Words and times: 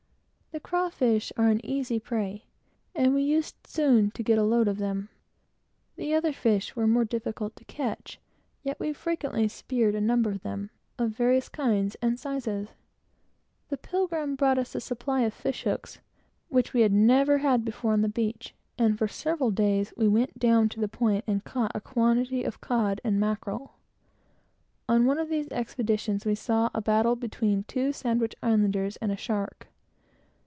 The 0.53 0.59
craw 0.59 0.89
fish 0.89 1.31
are 1.37 1.47
an 1.47 1.65
easy 1.65 1.97
prey, 1.97 2.43
and 2.93 3.13
we 3.15 3.21
used 3.23 3.55
soon 3.65 4.11
to 4.11 4.21
get 4.21 4.37
a 4.37 4.43
load 4.43 4.67
of 4.67 4.79
them. 4.79 5.07
The 5.95 6.13
other 6.13 6.33
fish 6.33 6.75
were 6.75 6.87
more 6.87 7.05
difficult 7.05 7.55
to 7.55 7.63
catch, 7.63 8.19
yet 8.61 8.77
we 8.77 8.91
frequently 8.91 9.47
speared 9.47 9.95
a 9.95 10.01
number 10.01 10.29
of 10.29 10.41
them, 10.41 10.69
of 10.99 11.11
various 11.11 11.47
kinds 11.47 11.95
and 12.01 12.19
sizes. 12.19 12.67
The 13.69 13.77
Pilgrim 13.77 14.35
brought 14.35 14.57
us 14.57 14.73
down 14.73 14.79
a 14.79 14.81
supply 14.81 15.21
of 15.21 15.33
fish 15.33 15.63
hooks, 15.63 15.99
which 16.49 16.73
we 16.73 16.81
had 16.81 16.91
never 16.91 17.37
had 17.37 17.63
before, 17.63 17.93
on 17.93 18.01
the 18.01 18.09
beach, 18.09 18.53
and 18.77 18.97
for 18.97 19.07
several 19.07 19.51
days 19.51 19.93
we 19.95 20.09
went 20.09 20.37
down 20.37 20.67
to 20.69 20.81
the 20.81 20.89
Point, 20.89 21.23
and 21.27 21.45
caught 21.45 21.71
a 21.73 21.79
quantity 21.79 22.43
of 22.43 22.59
cod 22.59 22.99
and 23.05 23.21
mackerel. 23.21 23.75
On 24.89 25.05
one 25.05 25.17
of 25.17 25.29
these 25.29 25.47
expeditions, 25.49 26.25
we 26.25 26.35
saw 26.35 26.69
a 26.73 26.81
battle 26.81 27.15
between 27.15 27.63
two 27.63 27.93
Sandwich 27.93 28.35
Islanders 28.43 28.97
and 28.97 29.13
a 29.13 29.17
shark. 29.17 29.67